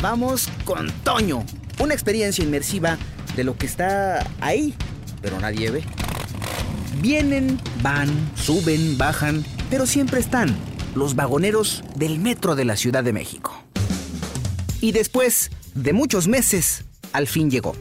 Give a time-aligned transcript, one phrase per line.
[0.00, 1.44] Vamos con Toño,
[1.80, 2.96] una experiencia inmersiva
[3.34, 4.72] de lo que está ahí,
[5.20, 5.82] pero nadie ve.
[7.02, 10.56] Vienen, van, suben, bajan, pero siempre están
[10.94, 13.60] los vagoneros del metro de la Ciudad de México.
[14.80, 17.74] Y después de muchos meses, al fin llegó.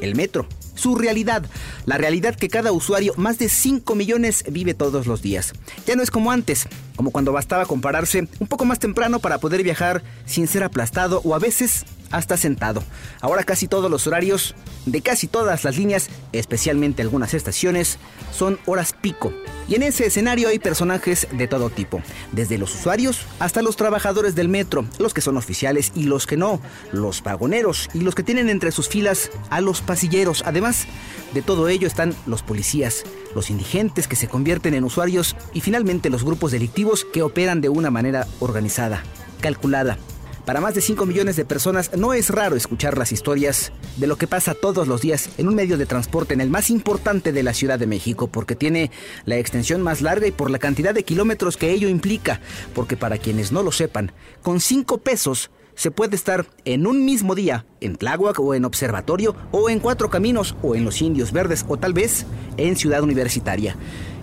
[0.00, 1.44] El metro, su realidad,
[1.86, 5.52] la realidad que cada usuario, más de 5 millones, vive todos los días.
[5.86, 9.62] Ya no es como antes, como cuando bastaba compararse un poco más temprano para poder
[9.62, 12.84] viajar sin ser aplastado o a veces hasta sentado.
[13.20, 14.54] Ahora casi todos los horarios
[14.86, 17.98] de casi todas las líneas, especialmente algunas estaciones,
[18.32, 19.32] son horas pico.
[19.68, 24.34] Y en ese escenario hay personajes de todo tipo, desde los usuarios hasta los trabajadores
[24.34, 26.60] del metro, los que son oficiales y los que no,
[26.92, 30.42] los vagoneros y los que tienen entre sus filas a los pasilleros.
[30.46, 30.86] Además
[31.32, 36.10] de todo ello están los policías, los indigentes que se convierten en usuarios y finalmente
[36.10, 39.02] los grupos delictivos que operan de una manera organizada,
[39.40, 39.96] calculada
[40.44, 44.16] para más de 5 millones de personas no es raro escuchar las historias de lo
[44.16, 47.42] que pasa todos los días en un medio de transporte en el más importante de
[47.42, 48.90] la Ciudad de México, porque tiene
[49.24, 52.40] la extensión más larga y por la cantidad de kilómetros que ello implica,
[52.74, 57.34] porque para quienes no lo sepan, con 5 pesos se puede estar en un mismo
[57.34, 61.64] día en Tláhuac o en Observatorio o en Cuatro Caminos o en Los Indios Verdes
[61.68, 62.26] o tal vez
[62.56, 63.76] en Ciudad Universitaria.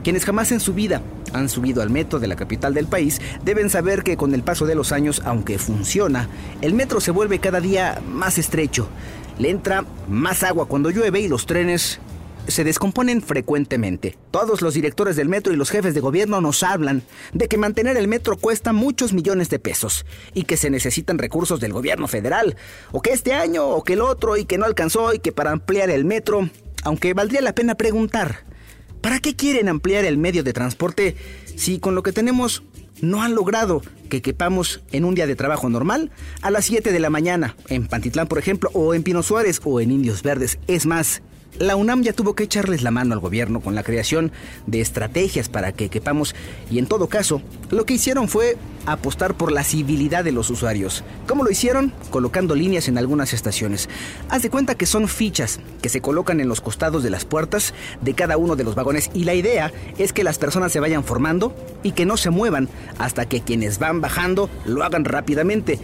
[0.10, 3.70] Quienes jamás en su vida han subido al metro de la capital del país deben
[3.70, 6.28] saber que con el paso de los años, aunque funciona,
[6.62, 8.90] el metro se vuelve cada día más estrecho.
[9.38, 12.00] Le entra más agua cuando llueve y los trenes
[12.48, 14.18] se descomponen frecuentemente.
[14.32, 17.96] Todos los directores del metro y los jefes de gobierno nos hablan de que mantener
[17.96, 22.56] el metro cuesta muchos millones de pesos y que se necesitan recursos del gobierno federal,
[22.92, 25.52] o que este año o que el otro y que no alcanzó y que para
[25.52, 26.50] ampliar el metro,
[26.84, 28.49] aunque valdría la pena preguntar,
[29.02, 31.16] ¿Para qué quieren ampliar el medio de transporte
[31.56, 32.64] si con lo que tenemos
[33.02, 36.12] no han logrado que quepamos en un día de trabajo normal
[36.42, 39.80] a las 7 de la mañana, en Pantitlán por ejemplo, o en Pino Suárez o
[39.80, 40.60] en Indios Verdes?
[40.68, 41.22] Es más,
[41.58, 44.32] la UNAM ya tuvo que echarles la mano al gobierno con la creación
[44.68, 46.36] de estrategias para que quepamos
[46.70, 51.04] y en todo caso, lo que hicieron fue apostar por la civilidad de los usuarios.
[51.28, 51.94] ¿Cómo lo hicieron?
[52.10, 53.90] Colocando líneas en algunas estaciones.
[54.30, 57.74] Haz de cuenta que son fichas que se colocan en los costados de las puertas
[58.02, 61.04] de cada uno de los vagones y la idea es que las personas se vayan
[61.04, 65.80] formando y que no se muevan hasta que quienes van bajando lo hagan rápidamente.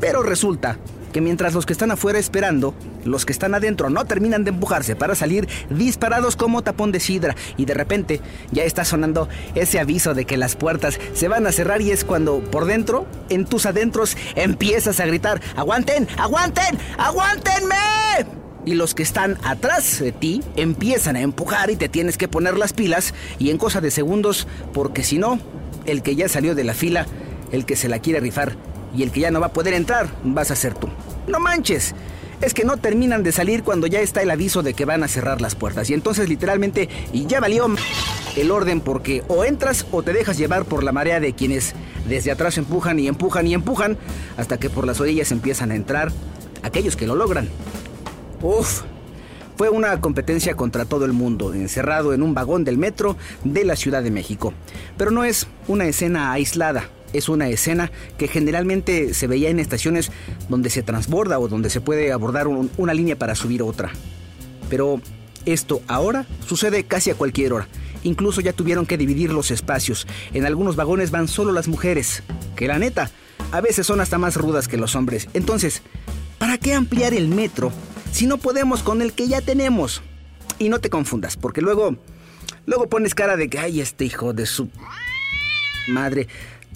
[0.00, 0.78] Pero resulta
[1.12, 2.74] que mientras los que están afuera esperando,
[3.04, 7.36] los que están adentro no terminan de empujarse para salir disparados como tapón de sidra.
[7.56, 11.52] Y de repente ya está sonando ese aviso de que las puertas se van a
[11.52, 17.76] cerrar y es cuando por dentro, en tus adentros, empiezas a gritar, aguanten, aguanten, aguántenme.
[18.64, 22.56] Y los que están atrás de ti empiezan a empujar y te tienes que poner
[22.56, 25.40] las pilas y en cosa de segundos, porque si no,
[25.84, 27.06] el que ya salió de la fila,
[27.50, 28.56] el que se la quiere rifar,
[28.94, 30.88] y el que ya no va a poder entrar vas a ser tú.
[31.26, 31.94] No manches.
[32.40, 35.08] Es que no terminan de salir cuando ya está el aviso de que van a
[35.08, 35.88] cerrar las puertas.
[35.90, 37.68] Y entonces literalmente, y ya valió
[38.36, 41.74] el orden porque o entras o te dejas llevar por la marea de quienes
[42.08, 43.96] desde atrás empujan y empujan y empujan
[44.36, 46.10] hasta que por las orillas empiezan a entrar
[46.64, 47.48] aquellos que lo logran.
[48.42, 48.82] Uf,
[49.56, 53.76] fue una competencia contra todo el mundo, encerrado en un vagón del metro de la
[53.76, 54.52] Ciudad de México.
[54.96, 60.10] Pero no es una escena aislada es una escena que generalmente se veía en estaciones
[60.48, 63.90] donde se transborda o donde se puede abordar una línea para subir otra.
[64.68, 65.00] Pero
[65.44, 67.68] esto ahora sucede casi a cualquier hora.
[68.04, 70.06] Incluso ya tuvieron que dividir los espacios.
[70.32, 72.22] En algunos vagones van solo las mujeres,
[72.56, 73.10] que la neta,
[73.52, 75.28] a veces son hasta más rudas que los hombres.
[75.34, 75.82] Entonces,
[76.38, 77.72] ¿para qué ampliar el metro
[78.12, 80.02] si no podemos con el que ya tenemos?
[80.58, 81.96] Y no te confundas, porque luego,
[82.66, 84.68] luego pones cara de que, ay, este hijo de su
[85.88, 86.28] madre,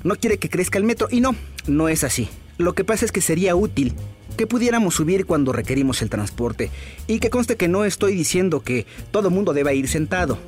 [0.04, 1.34] no quiere que crezca el metro y no,
[1.66, 2.28] no es así.
[2.58, 3.94] Lo que pasa es que sería útil
[4.36, 6.70] que pudiéramos subir cuando requerimos el transporte
[7.06, 10.38] y que conste que no estoy diciendo que todo mundo deba ir sentado,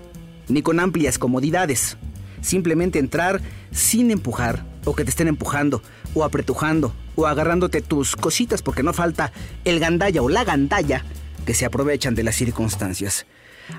[0.49, 1.97] ni con amplias comodidades.
[2.41, 3.41] Simplemente entrar
[3.71, 5.83] sin empujar o que te estén empujando
[6.15, 9.33] o apretujando o agarrándote tus cositas porque no falta
[9.65, 11.05] el gandalla o la gandalla
[11.45, 13.27] que se aprovechan de las circunstancias.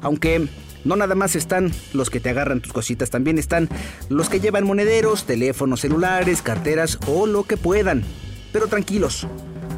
[0.01, 0.47] Aunque
[0.83, 3.69] no nada más están los que te agarran tus cositas, también están
[4.09, 8.03] los que llevan monederos, teléfonos celulares, carteras o lo que puedan.
[8.51, 9.27] Pero tranquilos,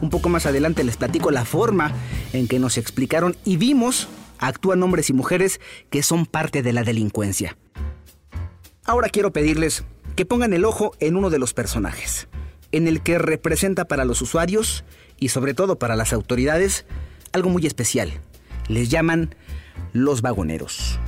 [0.02, 1.92] un poco más adelante les platico la forma
[2.34, 4.08] en que nos explicaron y vimos
[4.42, 7.58] actúan hombres y mujeres que son parte de la delincuencia.
[8.84, 9.86] Ahora quiero pedirles
[10.16, 12.28] que pongan el ojo en uno de los personajes,
[12.72, 14.84] en el que representa para los usuarios
[15.20, 16.86] y sobre todo para las autoridades
[17.32, 18.12] algo muy especial.
[18.68, 19.36] Les llaman
[19.94, 21.00] los vagoneros.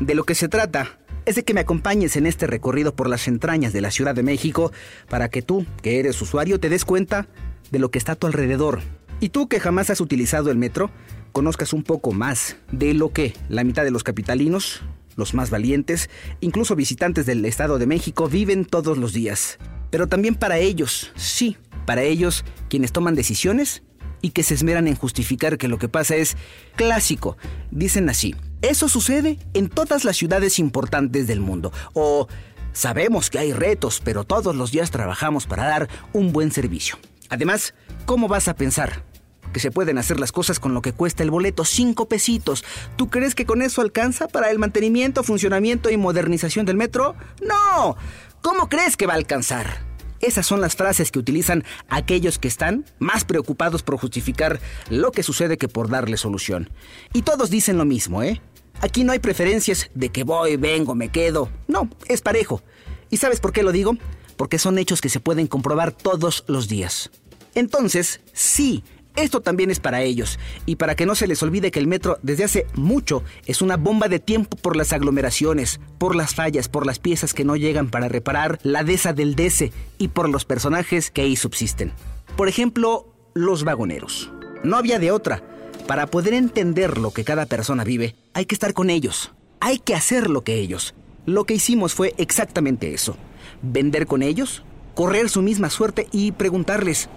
[0.00, 3.28] De lo que se trata es de que me acompañes en este recorrido por las
[3.28, 4.72] entrañas de la Ciudad de México
[5.08, 7.26] para que tú, que eres usuario, te des cuenta
[7.70, 8.80] de lo que está a tu alrededor.
[9.20, 10.90] Y tú que jamás has utilizado el metro,
[11.32, 14.82] conozcas un poco más de lo que la mitad de los capitalinos,
[15.16, 16.08] los más valientes,
[16.40, 19.58] incluso visitantes del Estado de México, viven todos los días.
[19.90, 23.82] Pero también para ellos, sí, para ellos quienes toman decisiones
[24.20, 26.36] y que se esmeran en justificar que lo que pasa es
[26.76, 27.36] clásico.
[27.70, 31.72] Dicen así, eso sucede en todas las ciudades importantes del mundo.
[31.92, 32.28] O
[32.72, 36.98] sabemos que hay retos, pero todos los días trabajamos para dar un buen servicio.
[37.28, 37.74] Además,
[38.06, 39.04] ¿cómo vas a pensar?
[39.52, 42.64] Que se pueden hacer las cosas con lo que cuesta el boleto, cinco pesitos.
[42.96, 47.14] ¿Tú crees que con eso alcanza para el mantenimiento, funcionamiento y modernización del metro?
[47.40, 47.96] No.
[48.42, 49.87] ¿Cómo crees que va a alcanzar?
[50.20, 54.60] Esas son las frases que utilizan aquellos que están más preocupados por justificar
[54.90, 56.70] lo que sucede que por darle solución.
[57.12, 58.40] Y todos dicen lo mismo, ¿eh?
[58.80, 61.50] Aquí no hay preferencias de que voy, vengo, me quedo.
[61.66, 62.62] No, es parejo.
[63.10, 63.96] ¿Y sabes por qué lo digo?
[64.36, 67.10] Porque son hechos que se pueden comprobar todos los días.
[67.54, 68.84] Entonces, sí,
[69.16, 72.18] esto también es para ellos, y para que no se les olvide que el metro
[72.22, 76.86] desde hace mucho es una bomba de tiempo por las aglomeraciones, por las fallas, por
[76.86, 81.10] las piezas que no llegan para reparar, la desa del dese y por los personajes
[81.10, 81.92] que ahí subsisten.
[82.36, 84.30] Por ejemplo, los vagoneros.
[84.62, 85.42] No había de otra.
[85.86, 89.32] Para poder entender lo que cada persona vive, hay que estar con ellos.
[89.60, 90.94] Hay que hacer lo que ellos.
[91.26, 93.16] Lo que hicimos fue exactamente eso.
[93.62, 94.62] Vender con ellos,
[94.94, 97.08] correr su misma suerte y preguntarles,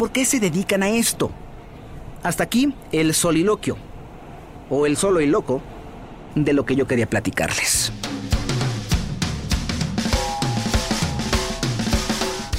[0.00, 1.30] ¿Por qué se dedican a esto?
[2.22, 3.76] Hasta aquí el soliloquio,
[4.70, 5.60] o el solo y loco,
[6.34, 7.92] de lo que yo quería platicarles.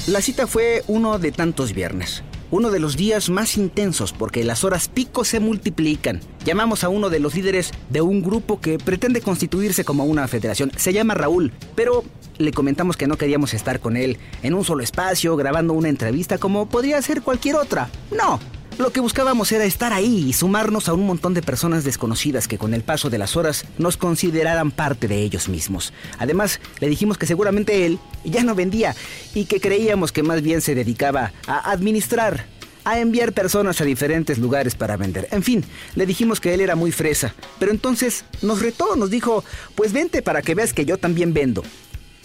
[0.06, 4.64] La cita fue uno de tantos viernes, uno de los días más intensos porque las
[4.64, 6.20] horas pico se multiplican.
[6.46, 10.72] Llamamos a uno de los líderes de un grupo que pretende constituirse como una federación.
[10.76, 12.04] Se llama Raúl, pero
[12.38, 16.38] le comentamos que no queríamos estar con él en un solo espacio grabando una entrevista
[16.38, 17.90] como podría ser cualquier otra.
[18.16, 18.40] No,
[18.78, 22.58] lo que buscábamos era estar ahí y sumarnos a un montón de personas desconocidas que
[22.58, 25.94] con el paso de las horas nos consideraran parte de ellos mismos.
[26.18, 28.96] Además, le dijimos que seguramente él ya no vendía
[29.34, 32.46] y que creíamos que más bien se dedicaba a administrar
[32.84, 35.28] a enviar personas a diferentes lugares para vender.
[35.32, 35.64] En fin,
[35.96, 39.44] le dijimos que él era muy fresa, pero entonces nos retó, nos dijo,
[39.76, 41.64] pues vente para que veas que yo también vendo.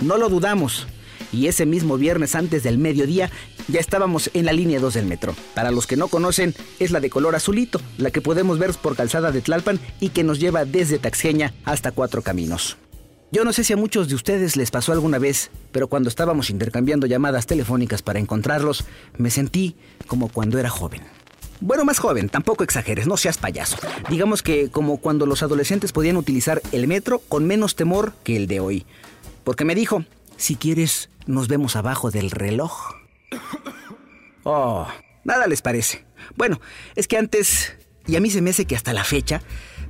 [0.02, 0.86] No lo dudamos.
[1.32, 3.30] Y ese mismo viernes antes del mediodía
[3.68, 5.34] ya estábamos en la línea 2 del metro.
[5.54, 8.96] Para los que no conocen, es la de color azulito, la que podemos ver por
[8.96, 12.76] calzada de Tlalpan y que nos lleva desde Taxeña hasta Cuatro Caminos.
[13.32, 16.48] Yo no sé si a muchos de ustedes les pasó alguna vez, pero cuando estábamos
[16.48, 18.84] intercambiando llamadas telefónicas para encontrarlos,
[19.18, 19.76] me sentí
[20.06, 21.02] como cuando era joven.
[21.60, 23.78] Bueno, más joven, tampoco exageres, no seas payaso.
[24.10, 28.46] Digamos que como cuando los adolescentes podían utilizar el metro con menos temor que el
[28.46, 28.86] de hoy
[29.46, 30.04] porque me dijo,
[30.36, 32.94] si quieres, nos vemos abajo del reloj.
[34.44, 34.86] Oh,
[35.24, 36.06] nada les parece.
[36.36, 36.60] Bueno,
[36.94, 39.42] es que antes, y a mí se me hace que hasta la fecha,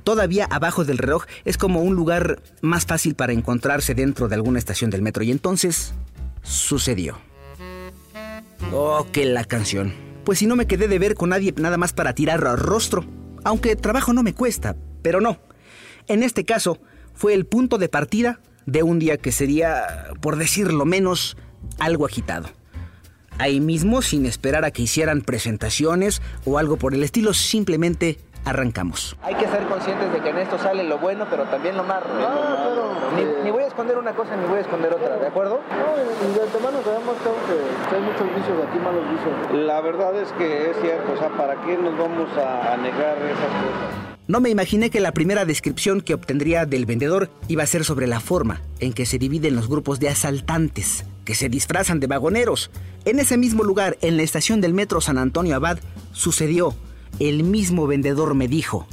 [0.03, 4.59] todavía abajo del reloj es como un lugar más fácil para encontrarse dentro de alguna
[4.59, 5.23] estación del metro.
[5.23, 5.93] Y entonces,
[6.41, 7.19] sucedió.
[8.71, 9.93] Oh, qué la canción.
[10.25, 13.05] Pues si no me quedé de ver con nadie nada más para tirar rostro.
[13.43, 15.39] Aunque trabajo no me cuesta, pero no.
[16.07, 16.79] En este caso,
[17.13, 21.35] fue el punto de partida de un día que sería, por decirlo menos,
[21.79, 22.49] algo agitado.
[23.39, 29.15] Ahí mismo, sin esperar a que hicieran presentaciones o algo por el estilo, simplemente arrancamos.
[29.23, 32.05] Hay que ser conscientes de que en esto sale lo bueno, pero también lo malo.
[33.43, 35.61] ni, voy a esconder una cosa ni voy a esconder otra, ¿de acuerdo?
[35.69, 39.65] No, y de antemano sabemos que, hay muchos vicios, aquí malos vicios.
[39.65, 43.51] La verdad es que es cierto, o sea, ¿para qué nos vamos a negar esas
[43.63, 44.06] cosas?
[44.27, 48.07] No me imaginé que la primera descripción que obtendría del vendedor iba a ser sobre
[48.07, 52.69] la forma en que se dividen los grupos de asaltantes, que se disfrazan de vagoneros.
[53.05, 55.79] En ese mismo lugar, en la estación del metro San Antonio Abad,
[56.11, 56.75] sucedió.
[57.19, 58.85] El mismo vendedor me dijo.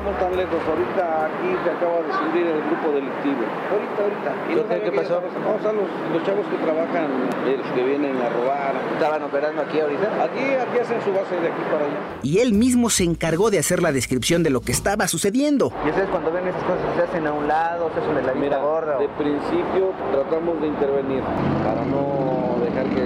[0.00, 0.56] No vamos tan lejos.
[0.66, 3.44] Ahorita aquí se acaba de subir el grupo delictivo.
[3.68, 4.30] Ahorita, ahorita.
[4.48, 5.20] Y ¿Qué- qué pasó?
[5.20, 7.06] Vamos a los, los chavos que trabajan,
[7.44, 8.72] los que vienen a robar.
[8.94, 10.08] ¿Estaban operando aquí ahorita?
[10.24, 12.00] Aquí, aquí hacen su base de aquí para allá.
[12.22, 15.72] Y él mismo se encargó de hacer la descripción de lo que estaba sucediendo.
[15.84, 18.32] ¿Y ustedes cuando ven esas cosas se hacen a un lado, se hacen de la
[18.32, 18.98] vista Mira, gorda?
[18.98, 21.22] de principio tratamos de intervenir
[21.64, 23.04] para no dejar que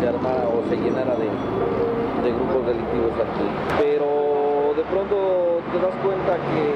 [0.00, 1.28] se armara o se llenara de,
[2.24, 3.46] de grupos delictivos aquí.
[3.80, 4.06] Pero
[4.90, 6.66] pronto te das cuenta que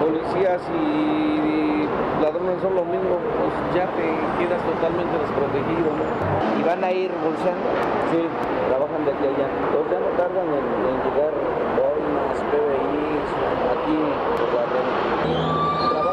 [0.00, 1.88] policías y
[2.22, 4.06] ladrones son lo mismo, pues ya te
[4.40, 5.92] quedas totalmente desprotegido.
[5.92, 6.04] ¿no?
[6.58, 7.68] ¿Y van a ir bolseando?
[8.10, 8.20] Sí,
[8.68, 9.48] trabajan de aquí a allá.
[9.48, 11.34] Entonces ya no tardan en, en llegar
[11.76, 13.28] boinas, PBIs,
[13.72, 13.98] aquí
[14.38, 16.03] por la red.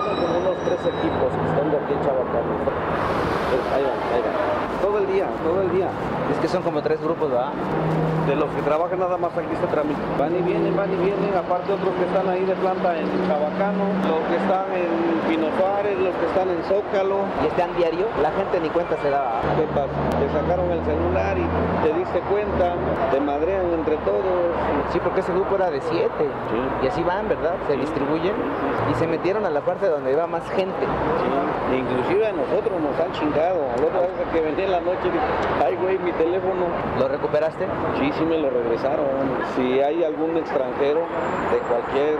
[0.65, 2.53] Tres equipos que están de aquí en Chabacano.
[3.73, 4.81] Ahí van, ahí van.
[4.81, 5.89] Todo el día, todo el día.
[6.31, 7.51] Es que son como tres grupos, ¿va?
[8.27, 9.99] De los que trabajan nada más aquí se trámite.
[10.17, 13.85] Van y vienen, van y vienen, aparte otros que están ahí de planta en Chabacano,
[14.07, 14.91] los que están en
[15.27, 17.25] Pino Suárez, los que están en Zócalo.
[17.43, 18.05] ¿Y están diario?
[18.21, 19.41] La gente ni cuenta se da.
[19.57, 19.91] ¿Qué pasa?
[20.17, 21.45] Te sacaron el celular y
[21.83, 22.75] te diste cuenta,
[23.11, 24.53] te madrean entre todos.
[24.93, 26.25] Sí, porque ese grupo era de siete.
[26.25, 26.85] Sí.
[26.85, 27.55] Y así van, ¿verdad?
[27.67, 28.33] Se distribuyen.
[28.89, 30.85] Y se metieron a la parte donde iba más gente.
[30.85, 31.75] Sí.
[31.77, 33.63] Inclusive a nosotros nos han chingado.
[33.79, 35.25] La otra vez que venía en la noche, dije,
[35.63, 36.67] ay güey, mi teléfono.
[36.99, 37.65] ¿Lo recuperaste?
[37.99, 39.07] Sí, sí me lo regresaron.
[39.55, 41.01] Si hay algún extranjero
[41.51, 42.15] de cualquier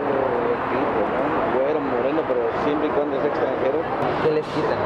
[0.72, 1.60] tipo, ¿no?
[1.60, 3.80] güero, moreno, pero siempre y cuando es extranjero,
[4.24, 4.80] ¿Qué les quitan?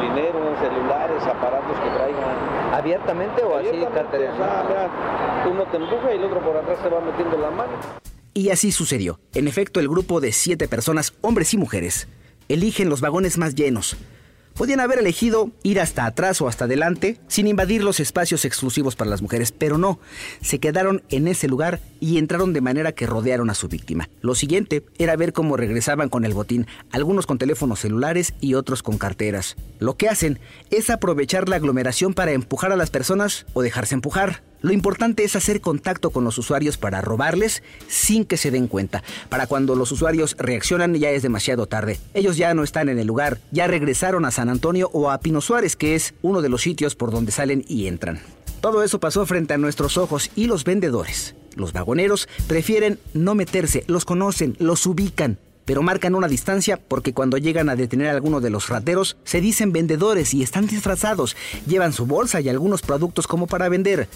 [0.00, 2.36] dinero, celulares, aparatos que traigan.
[2.72, 4.90] ¿Abiertamente o así Abiertamente, o sea, mira,
[5.50, 7.72] uno te empuja y el otro por atrás te va metiendo la mano.
[8.34, 9.18] Y así sucedió.
[9.32, 12.08] En efecto, el grupo de siete personas, hombres y mujeres,
[12.48, 13.96] eligen los vagones más llenos.
[14.54, 19.10] Podían haber elegido ir hasta atrás o hasta adelante sin invadir los espacios exclusivos para
[19.10, 19.98] las mujeres, pero no.
[20.42, 24.08] Se quedaron en ese lugar y entraron de manera que rodearon a su víctima.
[24.20, 28.84] Lo siguiente era ver cómo regresaban con el botín, algunos con teléfonos celulares y otros
[28.84, 29.56] con carteras.
[29.80, 30.38] Lo que hacen
[30.70, 34.44] es aprovechar la aglomeración para empujar a las personas o dejarse empujar.
[34.64, 39.02] Lo importante es hacer contacto con los usuarios para robarles sin que se den cuenta.
[39.28, 42.00] Para cuando los usuarios reaccionan ya es demasiado tarde.
[42.14, 45.42] Ellos ya no están en el lugar, ya regresaron a San Antonio o a Pino
[45.42, 48.20] Suárez, que es uno de los sitios por donde salen y entran.
[48.62, 53.84] Todo eso pasó frente a nuestros ojos y los vendedores, los vagoneros, prefieren no meterse,
[53.86, 55.36] los conocen, los ubican.
[55.66, 59.42] Pero marcan una distancia porque cuando llegan a detener a alguno de los rateros se
[59.42, 64.08] dicen vendedores y están disfrazados, llevan su bolsa y algunos productos como para vender.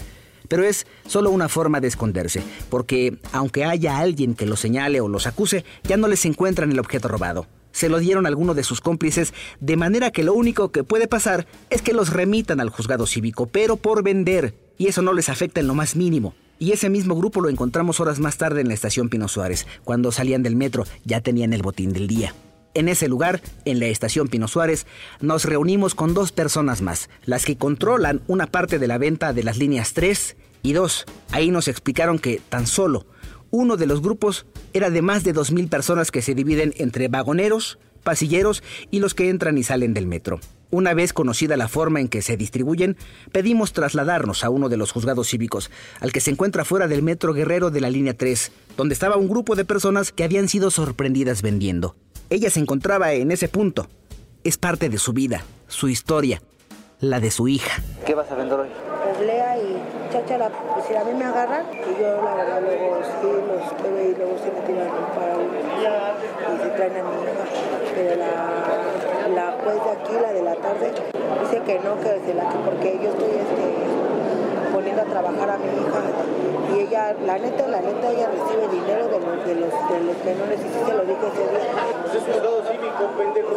[0.49, 5.07] Pero es solo una forma de esconderse, porque aunque haya alguien que los señale o
[5.07, 7.47] los acuse, ya no les encuentran el objeto robado.
[7.71, 11.07] Se lo dieron a alguno de sus cómplices, de manera que lo único que puede
[11.07, 15.29] pasar es que los remitan al juzgado cívico, pero por vender, y eso no les
[15.29, 16.33] afecta en lo más mínimo.
[16.57, 19.65] Y ese mismo grupo lo encontramos horas más tarde en la estación Pino Suárez.
[19.85, 22.33] Cuando salían del metro ya tenían el botín del día.
[22.73, 24.85] En ese lugar, en la estación Pino Suárez,
[25.21, 29.43] nos reunimos con dos personas más, las que controlan una parte de la venta de
[29.43, 31.05] las líneas 3 y 2.
[31.31, 33.07] Ahí nos explicaron que tan solo
[33.51, 37.79] uno de los grupos era de más de 2.000 personas que se dividen entre vagoneros,
[38.03, 40.39] pasilleros y los que entran y salen del metro.
[40.71, 42.95] Una vez conocida la forma en que se distribuyen,
[43.31, 47.33] pedimos trasladarnos a uno de los juzgados cívicos, al que se encuentra fuera del metro
[47.33, 51.41] Guerrero de la línea 3, donde estaba un grupo de personas que habían sido sorprendidas
[51.41, 51.95] vendiendo.
[52.31, 53.87] Ella se encontraba en ese punto.
[54.43, 56.43] Es parte de su vida, su historia,
[56.99, 57.81] la de su hija.
[58.05, 58.69] ¿Qué vas a vender hoy?
[59.17, 59.81] Oblea y
[60.13, 63.99] cháchara, pues si a mí me agarran, y yo la verdad luego sí los pego
[63.99, 65.33] y luego sí me tiran para
[66.53, 67.43] y se traen a mi hija.
[67.95, 68.31] Pero la,
[69.33, 70.93] la juez de aquí, la de la tarde,
[71.41, 75.57] dice que no, que se la que porque yo estoy este, poniendo a trabajar a
[75.57, 76.01] mi hija.
[76.75, 80.08] Y ella, la neta, la neta, ella recibe dinero de los, de los, de los
[80.23, 81.59] menores, y sí se lo dije ese día.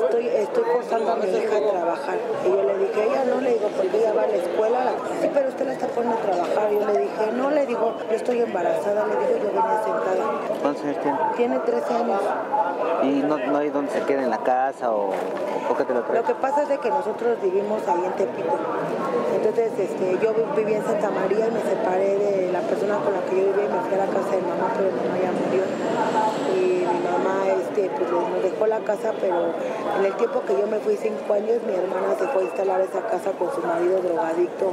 [0.04, 2.18] Estoy, estoy forzando a mi hija a trabajar.
[2.44, 4.84] Y yo le dije, ella no, le digo, porque ella va a la escuela.
[4.84, 6.70] La- Sí, pero usted la está poniendo a trabajar.
[6.70, 9.06] Yo le dije, no, le digo, yo estoy embarazada.
[9.06, 10.24] Le digo, yo venía sentada.
[10.60, 11.18] ¿Cuántos años tiene?
[11.36, 12.20] Tiene 13 años.
[13.02, 15.08] ¿Y no, no hay donde se quede en la casa o,
[15.70, 16.20] o qué te lo traes?
[16.22, 18.54] Lo que pasa es de que nosotros vivimos ahí en Tepito.
[19.34, 23.12] Entonces, este, yo vi- viví en Santa María y me separé de la persona con
[23.12, 24.96] la que yo vivía y me fui a la casa de mi mamá, pero mi
[25.02, 25.62] mamá ya murió.
[26.52, 26.91] Y mi mamá este,
[27.88, 29.52] que pues, nos dejó la casa, pero
[29.98, 32.80] en el tiempo que yo me fui, cinco años, mi hermana se fue a instalar
[32.80, 34.72] esa casa con su marido drogadicto.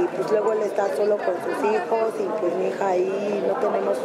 [0.00, 3.54] Y pues luego él está solo con sus hijos y pues mi hija ahí no
[3.60, 3.98] tenemos,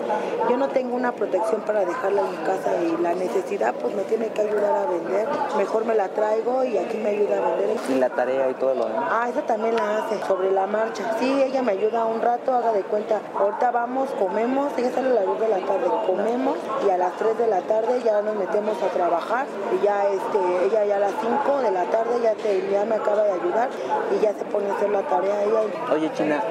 [0.49, 4.03] yo no tengo una protección para dejarla en mi casa y la necesidad pues me
[4.03, 5.27] tiene que ayudar a vender.
[5.57, 7.77] Mejor me la traigo y aquí me ayuda a vender.
[7.89, 9.05] Y la tarea y todo lo demás.
[9.09, 11.15] Ah, eso también la hace, sobre la marcha.
[11.19, 13.21] Sí, ella me ayuda un rato, haga de cuenta.
[13.37, 17.13] Ahorita vamos, comemos, ella sale a las 2 de la tarde, comemos y a las
[17.13, 20.99] 3 de la tarde ya nos metemos a trabajar y ya este, ella ya a
[20.99, 23.69] las 5 de la tarde ya, te, ya me acaba de ayudar
[24.13, 25.61] y ya se pone a hacer la tarea ella.
[25.93, 26.43] Oye, China,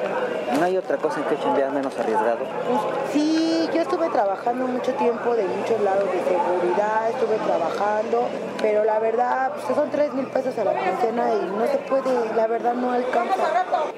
[0.58, 2.38] ¿no hay otra cosa en que chambear menos arriesgado?
[2.38, 2.80] Pues,
[3.12, 8.26] sí, yo estuve trabajando mucho tiempo de muchos lados de seguridad, estuve trabajando,
[8.60, 12.34] pero la verdad, pues son 3 mil pesos a la quincena y no se puede,
[12.34, 13.36] la verdad no alcanza.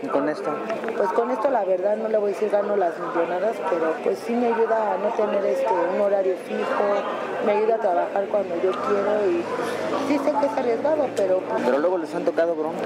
[0.03, 0.51] ¿Y con esto?
[0.99, 4.19] Pues con esto la verdad no le voy a decir gano las millonadas, pero pues
[4.19, 8.57] sí me ayuda a no tener este un horario fijo, me ayuda a trabajar cuando
[8.57, 12.27] yo quiero y pues, sí sé que es arriesgado, pero pues, Pero luego les han
[12.27, 12.85] tocado bronca.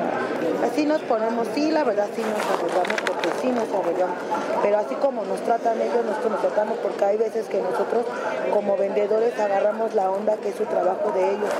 [0.64, 4.16] así nos ponemos, sí, la verdad sí nos arriesgamos porque sí nos arriesgamos,
[4.62, 8.04] pero así como nos tratan ellos, nosotros nos tratamos porque hay veces que nosotros
[8.52, 11.50] como vendedores agarramos la onda que es su trabajo de ellos,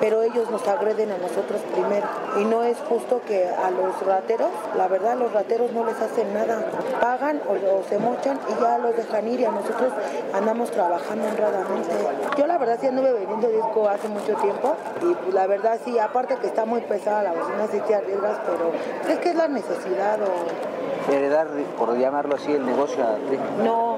[0.00, 2.06] pero ellos nos agreden a nosotros primero
[2.40, 6.34] y no es justo que a los rateros, la verdad los rateros no les hacen
[6.34, 6.64] nada,
[7.00, 9.92] pagan o, o se mochan y ya los dejan ir y a nosotros
[10.34, 11.90] andamos trabajando honradamente.
[12.36, 15.96] Yo la verdad sí anduve vendiendo disco hace mucho tiempo y pues, la verdad sí,
[15.98, 18.72] aparte que está muy pesada la bocina, sí te arriesgas, pero
[19.08, 23.36] es que es la necesidad o Heredar, por llamarlo así, el negocio a ti.
[23.64, 23.96] no,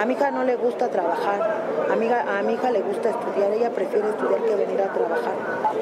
[0.00, 1.40] a mi hija no le gusta trabajar,
[1.92, 4.92] a mi, hija- a mi hija le gusta estudiar, ella prefiere estudiar que venir a
[4.92, 5.34] trabajar.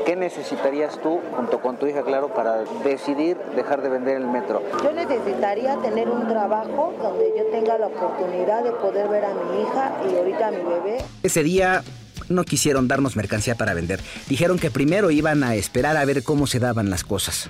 [0.04, 4.62] ¿Qué necesitarías tú, junto con tu hija, claro, para decidir dejar de vender el metro?
[4.82, 9.62] Yo necesitaría tener un trabajo donde yo tenga la oportunidad de poder ver a mi
[9.62, 10.98] hija y ahorita a mi bebé.
[11.22, 11.82] Ese día
[12.28, 14.00] no quisieron darnos mercancía para vender.
[14.28, 17.48] Dijeron que primero iban a esperar a ver cómo se daban las cosas.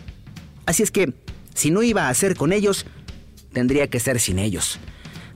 [0.66, 1.14] Así es que,
[1.54, 2.84] si no iba a hacer con ellos,
[3.54, 4.78] tendría que ser sin ellos.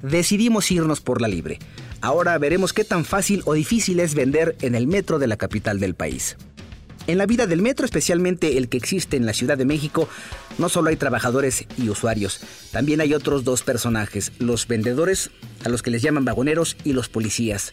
[0.02, 1.60] Decidimos irnos por la libre.
[2.00, 5.78] Ahora veremos qué tan fácil o difícil es vender en el metro de la capital
[5.78, 6.36] del país.
[7.06, 10.08] En la vida del metro, especialmente el que existe en la Ciudad de México,
[10.58, 12.40] no solo hay trabajadores y usuarios,
[12.70, 15.30] también hay otros dos personajes, los vendedores,
[15.64, 17.72] a los que les llaman vagoneros, y los policías,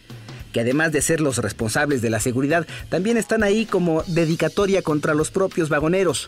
[0.52, 5.14] que además de ser los responsables de la seguridad, también están ahí como dedicatoria contra
[5.14, 6.26] los propios vagoneros.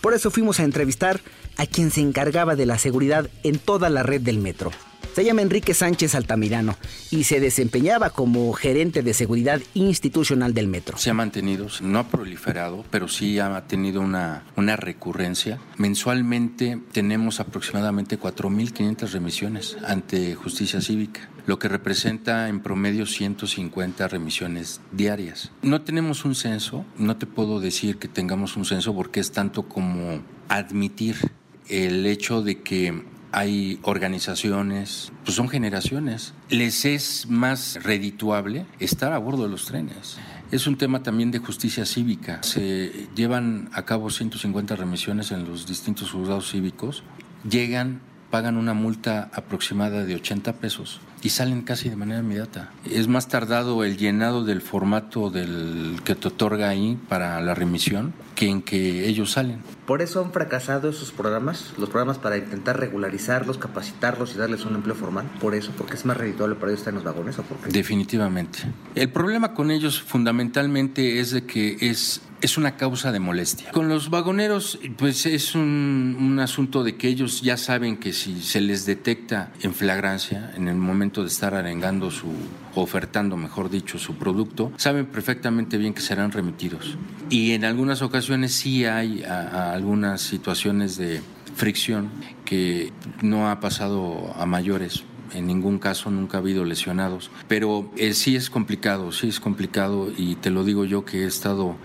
[0.00, 1.20] Por eso fuimos a entrevistar
[1.56, 4.70] a quien se encargaba de la seguridad en toda la red del metro.
[5.14, 6.76] Se llama Enrique Sánchez Altamirano
[7.10, 10.98] y se desempeñaba como gerente de seguridad institucional del metro.
[10.98, 15.58] Se ha mantenido, no ha proliferado, pero sí ha tenido una, una recurrencia.
[15.76, 24.80] Mensualmente tenemos aproximadamente 4.500 remisiones ante justicia cívica, lo que representa en promedio 150 remisiones
[24.92, 25.52] diarias.
[25.62, 29.64] No tenemos un censo, no te puedo decir que tengamos un censo porque es tanto
[29.64, 31.16] como admitir
[31.68, 36.34] el hecho de que hay organizaciones, pues son generaciones.
[36.50, 40.18] Les es más redituable estar a bordo de los trenes.
[40.52, 42.40] Es un tema también de justicia cívica.
[42.44, 47.02] Se llevan a cabo 150 remisiones en los distintos juzgados cívicos.
[47.48, 48.02] Llegan,
[48.34, 52.72] pagan una multa aproximada de 80 pesos y salen casi de manera inmediata.
[52.84, 58.12] Es más tardado el llenado del formato del que te otorga ahí para la remisión
[58.34, 59.60] que en que ellos salen.
[59.86, 64.74] Por eso han fracasado esos programas, los programas para intentar regularizarlos, capacitarlos y darles un
[64.74, 65.30] empleo formal.
[65.40, 68.58] Por eso, porque es más redituable para ellos estar en los vagones o porque Definitivamente.
[68.96, 73.70] El problema con ellos fundamentalmente es de que es, es una causa de molestia.
[73.70, 78.42] Con los vagoneros, pues es un, un asunto de que ellos ya saben que si
[78.42, 82.26] se les detecta en flagrancia, en el momento de estar arengando su,
[82.74, 86.98] ofertando, mejor dicho, su producto, saben perfectamente bien que serán remitidos.
[87.30, 91.22] Y en algunas ocasiones sí hay algunas situaciones de
[91.56, 92.10] fricción
[92.44, 95.04] que no ha pasado a mayores.
[95.32, 97.30] En ningún caso nunca ha habido lesionados.
[97.48, 101.26] Pero eh, sí es complicado, sí es complicado y te lo digo yo que he
[101.26, 101.76] estado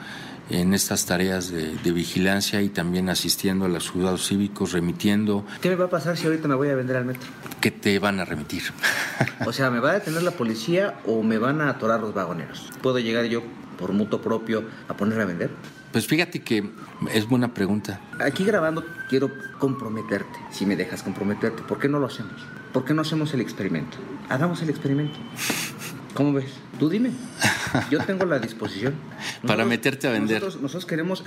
[0.50, 5.70] en estas tareas de, de vigilancia y también asistiendo a los juzgados cívicos, remitiendo, ¿Qué
[5.70, 7.30] me va a pasar si ahorita me voy a vender al metro?
[7.62, 8.64] que te van a remitir.
[9.46, 12.70] O sea, ¿me va a detener la policía o me van a atorar los vagoneros?
[12.82, 13.42] ¿Puedo llegar yo
[13.78, 15.50] por mutuo propio a ponerme a vender?
[15.92, 16.70] Pues fíjate que
[17.14, 18.00] es buena pregunta.
[18.20, 21.64] Aquí grabando quiero comprometerte, si me dejas comprometerte.
[21.64, 22.34] ¿Por qué no lo hacemos?
[22.74, 23.98] ¿Por qué no hacemos el experimento?
[24.30, 25.18] Hagamos el experimento.
[26.14, 26.52] ¿Cómo ves?
[26.80, 27.12] Tú dime.
[27.90, 28.94] Yo tengo la disposición.
[29.46, 30.42] Para meterte a vender.
[30.42, 31.24] Nosotros, nosotros queremos,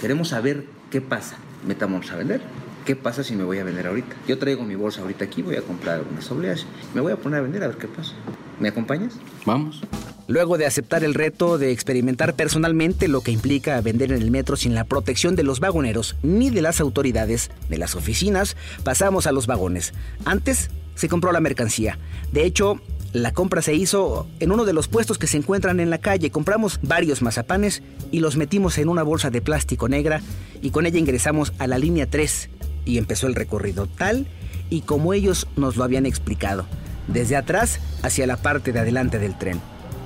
[0.00, 1.36] queremos saber qué pasa.
[1.66, 2.40] Metámonos a vender.
[2.84, 4.14] ¿Qué pasa si me voy a vender ahorita?
[4.28, 6.66] Yo traigo mi bolsa ahorita aquí, voy a comprar unas obleas.
[6.94, 8.12] Me voy a poner a vender a ver qué pasa.
[8.60, 9.14] ¿Me acompañas?
[9.44, 9.82] Vamos.
[10.28, 14.54] Luego de aceptar el reto de experimentar personalmente lo que implica vender en el metro
[14.56, 19.32] sin la protección de los vagoneros ni de las autoridades de las oficinas, pasamos a
[19.32, 19.92] los vagones.
[20.24, 21.98] Antes se compró la mercancía.
[22.32, 22.80] De hecho,
[23.12, 26.30] la compra se hizo en uno de los puestos que se encuentran en la calle.
[26.30, 30.20] Compramos varios mazapanes y los metimos en una bolsa de plástico negra
[30.62, 32.50] y con ella ingresamos a la línea 3
[32.84, 34.26] y empezó el recorrido tal
[34.70, 36.66] y como ellos nos lo habían explicado,
[37.08, 39.60] desde atrás hacia la parte de adelante del tren.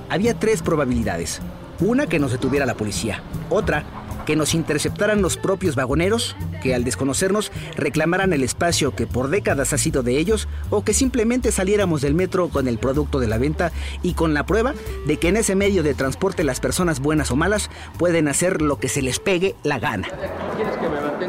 [0.09, 1.41] Había tres probabilidades.
[1.79, 3.85] Una que nos detuviera la policía, otra
[4.25, 9.73] que nos interceptaran los propios vagoneros, que al desconocernos reclamaran el espacio que por décadas
[9.73, 13.37] ha sido de ellos, o que simplemente saliéramos del metro con el producto de la
[13.37, 13.71] venta
[14.03, 14.73] y con la prueba
[15.05, 18.79] de que en ese medio de transporte las personas buenas o malas pueden hacer lo
[18.79, 20.07] que se les pegue la gana.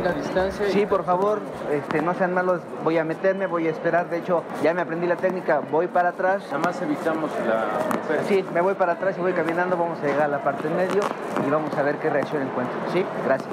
[0.03, 0.71] ¿Quieres que me mantenga distancia?
[0.71, 4.43] Sí, por favor, este, no sean malos, voy a meterme, voy a esperar, de hecho
[4.63, 6.43] ya me aprendí la técnica, voy para atrás.
[6.47, 10.23] Nada más evitamos la Sí, me voy para atrás y voy caminando, vamos a llegar
[10.23, 11.03] a la parte en medio
[11.47, 12.77] y vamos a ver qué reacción encuentro.
[12.93, 13.51] Sí, gracias.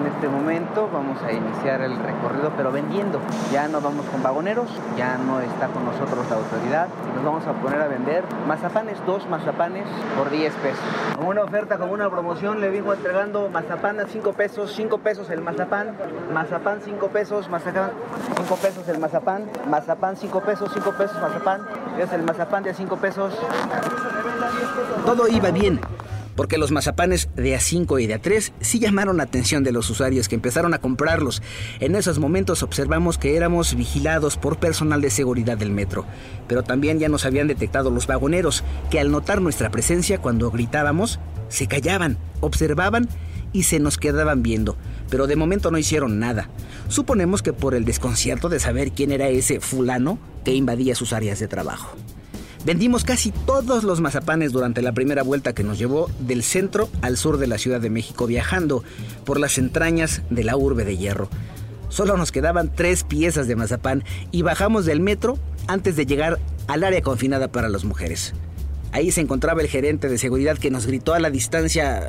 [0.00, 3.20] En este momento vamos a iniciar el recorrido, pero vendiendo.
[3.52, 7.46] Ya no vamos con vagoneros, ya no está con nosotros la autoridad y nos vamos
[7.46, 10.80] a poner a vender mazapanes, dos mazapanes por 10 pesos.
[11.16, 15.28] Como una oferta, como una promoción, le vengo entregando mazapán a 5 pesos, 5 pesos
[15.30, 15.81] el mazapán,
[16.32, 17.90] mazapán 5 pesos, mazapán
[18.36, 21.62] 5 pesos el mazapán, mazapán 5 pesos, 5 pesos mazapán,
[21.98, 23.34] es el mazapán de 5 pesos.
[25.04, 25.80] Todo iba bien,
[26.36, 30.28] porque los mazapanes de A5 y de A3 sí llamaron la atención de los usuarios
[30.28, 31.42] que empezaron a comprarlos.
[31.80, 36.04] En esos momentos observamos que éramos vigilados por personal de seguridad del metro,
[36.48, 41.18] pero también ya nos habían detectado los vagoneros, que al notar nuestra presencia cuando gritábamos,
[41.48, 43.08] se callaban, observaban
[43.52, 44.76] y se nos quedaban viendo,
[45.10, 46.48] pero de momento no hicieron nada.
[46.88, 51.38] Suponemos que por el desconcierto de saber quién era ese fulano que invadía sus áreas
[51.38, 51.96] de trabajo.
[52.64, 57.16] Vendimos casi todos los mazapanes durante la primera vuelta que nos llevó del centro al
[57.16, 58.84] sur de la Ciudad de México, viajando
[59.24, 61.28] por las entrañas de la urbe de hierro.
[61.88, 66.38] Solo nos quedaban tres piezas de mazapán y bajamos del metro antes de llegar
[66.68, 68.32] al área confinada para las mujeres.
[68.92, 72.08] Ahí se encontraba el gerente de seguridad que nos gritó a la distancia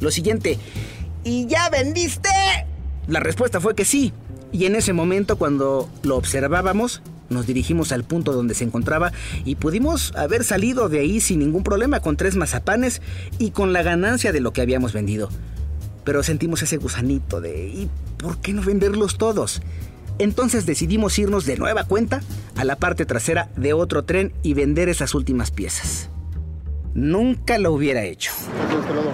[0.00, 0.58] lo siguiente,
[1.24, 2.28] ¿y ya vendiste?
[3.06, 4.12] La respuesta fue que sí,
[4.52, 9.12] y en ese momento cuando lo observábamos, nos dirigimos al punto donde se encontraba
[9.44, 13.02] y pudimos haber salido de ahí sin ningún problema con tres mazapanes
[13.38, 15.28] y con la ganancia de lo que habíamos vendido.
[16.04, 19.62] Pero sentimos ese gusanito de ¿y por qué no venderlos todos?
[20.18, 22.22] Entonces decidimos irnos de nueva cuenta
[22.56, 26.10] a la parte trasera de otro tren y vender esas últimas piezas.
[26.94, 28.30] Nunca lo hubiera hecho.
[28.70, 29.10] ¿Qué este lado?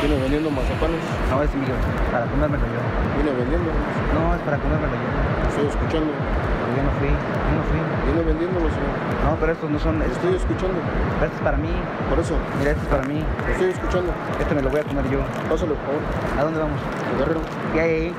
[0.00, 1.02] ¿Viene vendiendo mazapanes?
[1.28, 1.74] No, es mío,
[2.12, 2.80] para comérmelo yo.
[3.18, 3.70] ¿Viene vendiendo?
[4.14, 5.48] No, es para comérmelo yo.
[5.50, 6.12] Estoy escuchando.
[6.14, 7.80] Pero yo no fui, yo no fui.
[8.06, 8.94] Viene vendiéndolo, señor.
[9.26, 10.02] No, pero estos no son.
[10.02, 10.78] Estos, Estoy escuchando.
[11.18, 11.72] este es para mí.
[12.08, 13.18] Por eso, Mira, este es para mí.
[13.50, 14.10] estoy escuchando.
[14.38, 15.18] Este me lo voy a comer yo.
[15.50, 16.02] Pásale, por favor.
[16.38, 16.78] ¿A dónde vamos?
[17.10, 17.40] El guerrero.
[17.74, 18.10] ¿Qué hay ahí?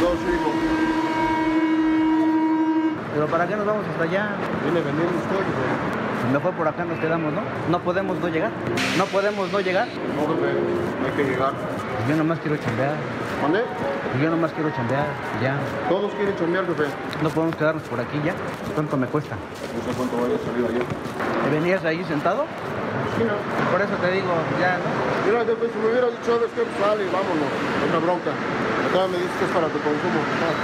[0.00, 0.50] No, sí, hijo.
[3.12, 4.32] ¿Pero para qué nos vamos hasta allá?
[4.64, 6.07] Viene vendiendo usted, hijo.
[6.42, 7.40] Fue por acá nos quedamos, ¿no?
[7.68, 8.50] No podemos no llegar.
[8.96, 9.88] No podemos no llegar.
[10.14, 10.54] No, jefe.
[11.04, 11.52] Hay que llegar.
[11.52, 12.94] Pues yo nomás quiero chambear.
[13.42, 13.60] ¿Dónde?
[14.12, 15.06] Pues yo nomás quiero chambear.
[15.42, 15.56] Ya.
[15.88, 16.84] Todos quieren chambear, jefe.
[17.22, 18.34] No podemos quedarnos por aquí ya.
[18.74, 19.34] ¿Cuánto me cuesta?
[19.36, 20.84] No sé cuánto vaya a salir ayer.
[20.86, 22.44] ¿Te venías ahí sentado?
[23.18, 23.34] Sí, no.
[23.72, 24.86] Por eso te digo, ya, ¿no?
[25.26, 26.62] Mira, jefe, si me hubiera dicho, ¿sabes qué?
[26.78, 27.50] Sale, vámonos.
[27.88, 28.30] Otra bronca.
[28.30, 30.20] Acá me dices que es para tu consumo.
[30.22, 30.54] Ah,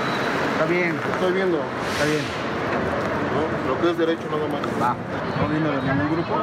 [0.54, 1.58] Está bien, estoy viendo.
[1.58, 2.43] está bien.
[3.90, 4.62] Es derecho nada más.
[4.80, 4.96] Va.
[5.40, 6.34] No vino de ningún grupo.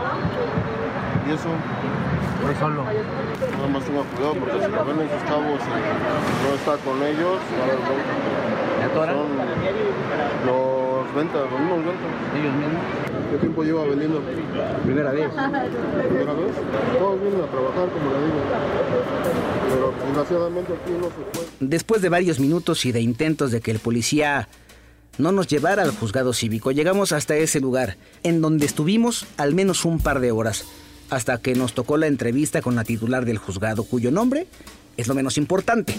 [1.28, 1.50] Y eso,
[2.44, 2.84] Voy solo.
[2.84, 5.70] nada más tenga cuidado porque si lo ven esos chavos y
[6.42, 8.14] no está con ellos, va a haber bronca.
[8.96, 9.20] Son
[10.46, 12.10] los ventas, los mismos ventas.
[12.36, 12.82] Ellos mismos.
[13.32, 14.22] ¿Qué tiempo lleva vendiendo?
[14.84, 15.30] Primera vez.
[15.30, 16.52] ¿Primera vez?
[17.00, 18.40] Todos vienen a trabajar, como le digo.
[19.70, 21.48] Pero desgraciadamente aquí no se puede.
[21.60, 24.50] Después de varios minutos y de intentos de que el policía
[25.18, 29.86] no nos llevara al juzgado cívico, llegamos hasta ese lugar, en donde estuvimos al menos
[29.86, 30.66] un par de horas,
[31.10, 34.48] hasta que nos tocó la entrevista con la titular del juzgado, cuyo nombre
[34.98, 35.96] es lo menos importante.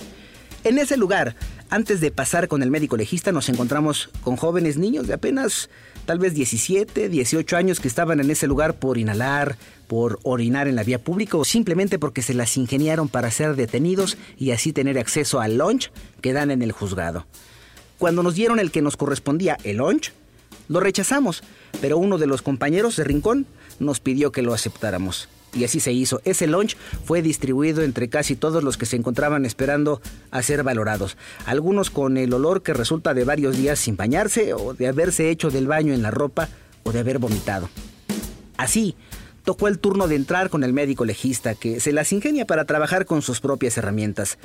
[0.64, 1.35] En ese lugar,
[1.70, 5.70] antes de pasar con el médico legista, nos encontramos con jóvenes niños de apenas
[6.07, 9.57] tal vez 17, 18 años que estaban en ese lugar por inhalar,
[9.88, 14.16] por orinar en la vía pública o simplemente porque se las ingeniaron para ser detenidos
[14.38, 17.27] y así tener acceso al lunch que dan en el juzgado.
[18.03, 20.12] Cuando nos dieron el que nos correspondía, el lunch,
[20.67, 21.45] lo rechazamos,
[21.81, 23.47] pero uno de los compañeros de Rincón
[23.79, 25.29] nos pidió que lo aceptáramos.
[25.55, 26.21] Y así se hizo.
[26.25, 31.17] Ese lunch fue distribuido entre casi todos los que se encontraban esperando a ser valorados.
[31.47, 35.51] Algunos con el olor que resulta de varios días sin bañarse o de haberse hecho
[35.51, 36.49] del baño en la ropa
[36.83, 37.69] o de haber vomitado.
[38.57, 38.97] Así,
[39.45, 43.07] tocó el turno de entrar con el médico legista, que se las ingenia para trabajar
[43.07, 44.38] con sus propias herramientas.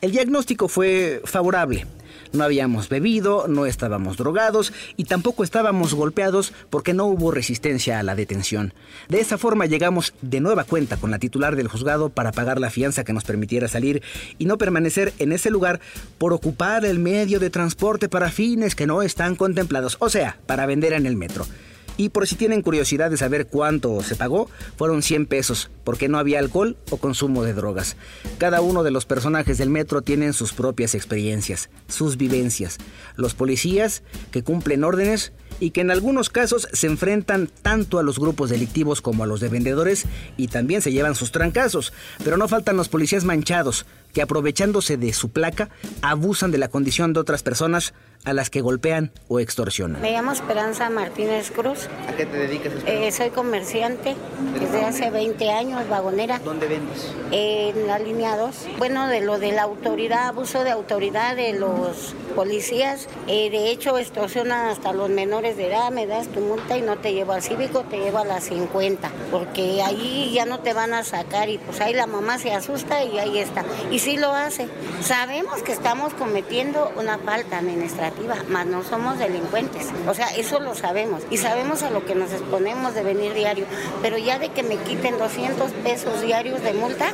[0.00, 1.86] El diagnóstico fue favorable.
[2.34, 8.02] No habíamos bebido, no estábamos drogados y tampoco estábamos golpeados porque no hubo resistencia a
[8.02, 8.74] la detención.
[9.08, 12.70] De esa forma llegamos de nueva cuenta con la titular del juzgado para pagar la
[12.70, 14.02] fianza que nos permitiera salir
[14.36, 15.80] y no permanecer en ese lugar
[16.18, 20.66] por ocupar el medio de transporte para fines que no están contemplados, o sea, para
[20.66, 21.46] vender en el metro.
[21.96, 26.18] Y por si tienen curiosidad de saber cuánto se pagó, fueron 100 pesos, porque no
[26.18, 27.96] había alcohol o consumo de drogas.
[28.38, 32.78] Cada uno de los personajes del metro tienen sus propias experiencias, sus vivencias.
[33.16, 34.02] Los policías,
[34.32, 39.00] que cumplen órdenes, y que en algunos casos se enfrentan tanto a los grupos delictivos
[39.00, 40.04] como a los de vendedores
[40.36, 41.92] y también se llevan sus trancazos.
[42.24, 45.70] Pero no faltan los policías manchados, que aprovechándose de su placa
[46.02, 47.94] abusan de la condición de otras personas
[48.24, 50.00] a las que golpean o extorsionan.
[50.00, 51.88] Me llamo Esperanza Martínez Cruz.
[52.08, 52.72] ¿A qué te dedicas?
[52.86, 54.16] Eh, soy comerciante
[54.58, 56.38] desde hace 20 años, vagonera.
[56.38, 57.12] ¿Dónde vendes?
[57.30, 58.68] En la línea 2.
[58.78, 63.08] Bueno, de lo de la autoridad, abuso de autoridad de los policías.
[63.26, 65.90] Eh, de hecho, extorsionan hasta los menores de edad.
[65.90, 69.10] Me das tu multa y no te llevo al cívico, te llevo a las 50.
[69.30, 73.04] Porque ahí ya no te van a sacar y pues ahí la mamá se asusta
[73.04, 73.64] y ahí está.
[73.90, 74.68] Y sí lo hace.
[75.02, 78.13] Sabemos que estamos cometiendo una falta administrativa
[78.48, 79.88] más no somos delincuentes.
[80.08, 83.66] O sea, eso lo sabemos y sabemos a lo que nos exponemos de venir diario,
[84.02, 87.12] pero ya de que me quiten 200 pesos diarios de multa,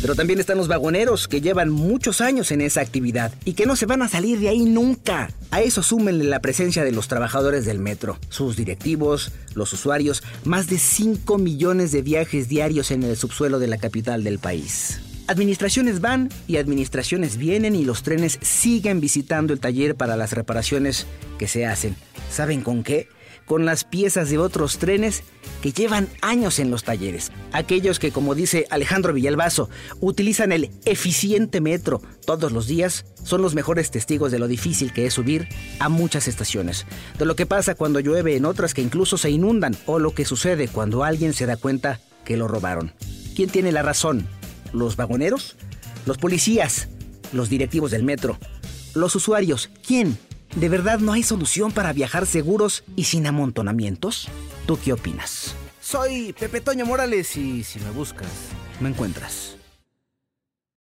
[0.00, 3.76] pero también están los vagoneros que llevan muchos años en esa actividad y que no
[3.76, 5.30] se van a salir de ahí nunca.
[5.50, 10.68] A eso súmenle la presencia de los trabajadores del metro, sus directivos, los usuarios, más
[10.68, 15.00] de 5 millones de viajes diarios en el subsuelo de la capital del país.
[15.30, 21.06] Administraciones van y administraciones vienen y los trenes siguen visitando el taller para las reparaciones
[21.38, 21.94] que se hacen.
[22.32, 23.08] ¿Saben con qué?
[23.46, 25.22] Con las piezas de otros trenes
[25.62, 27.30] que llevan años en los talleres.
[27.52, 33.54] Aquellos que, como dice Alejandro Villalbazo, utilizan el eficiente metro todos los días, son los
[33.54, 35.46] mejores testigos de lo difícil que es subir
[35.78, 36.86] a muchas estaciones.
[37.20, 40.24] De lo que pasa cuando llueve en otras que incluso se inundan o lo que
[40.24, 42.94] sucede cuando alguien se da cuenta que lo robaron.
[43.36, 44.26] ¿Quién tiene la razón?
[44.72, 45.56] Los vagoneros,
[46.06, 46.88] los policías,
[47.32, 48.38] los directivos del metro,
[48.94, 49.70] los usuarios.
[49.86, 50.18] ¿Quién?
[50.56, 54.28] ¿De verdad no hay solución para viajar seguros y sin amontonamientos?
[54.66, 55.54] ¿Tú qué opinas?
[55.80, 58.28] Soy Pepe Toño Morales y si me buscas,
[58.80, 59.59] me encuentras.